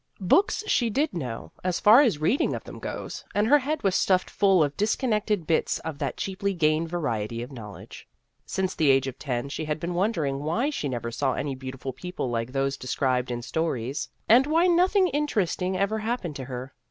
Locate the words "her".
3.45-3.59, 16.45-16.73